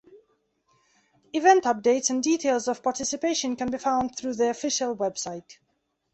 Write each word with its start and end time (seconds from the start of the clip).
Event 1.31 1.63
updates 1.65 2.09
and 2.09 2.23
details 2.23 2.67
of 2.67 2.81
participation 2.81 3.55
can 3.55 3.69
be 3.69 3.77
found 3.77 4.17
through 4.17 4.33
the 4.33 4.49
official 4.49 4.95
website. 4.97 5.59